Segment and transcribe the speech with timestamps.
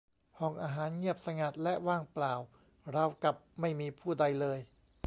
[0.39, 2.33] ห้องอาหารเงียบสงัดและว่างเปล่า
[2.95, 4.59] ราวกับไม่มีผู้ใดเลย